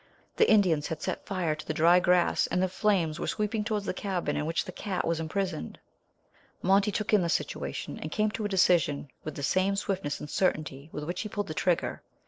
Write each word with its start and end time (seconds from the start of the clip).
The 0.37 0.49
Indians 0.49 0.87
had 0.87 0.99
set 1.03 1.27
fire 1.27 1.53
to 1.53 1.63
the 1.67 1.75
dry 1.75 1.99
grass, 1.99 2.47
and 2.47 2.59
the 2.59 2.67
flames 2.67 3.19
were 3.19 3.27
sweeping 3.27 3.63
towards 3.63 3.85
the 3.85 3.93
cabin 3.93 4.35
in 4.35 4.47
which 4.47 4.65
the 4.65 4.71
cat 4.71 5.05
was 5.05 5.19
imprisoned. 5.19 5.77
Monty 6.63 6.91
took 6.91 7.13
in 7.13 7.21
the 7.21 7.29
situation 7.29 7.99
and 7.99 8.11
came 8.11 8.31
to 8.31 8.43
a 8.45 8.49
decision 8.49 9.11
with 9.23 9.35
the 9.35 9.43
same 9.43 9.75
swiftness 9.75 10.19
and 10.19 10.27
certainty 10.31 10.89
with 10.91 11.03
which 11.03 11.21
he 11.21 11.29
pulled 11.29 11.45
the 11.49 11.53
trigger. 11.53 12.01